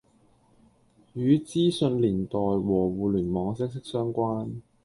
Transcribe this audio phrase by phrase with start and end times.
[1.13, 4.61] 與資訊年代和互聯網息息相關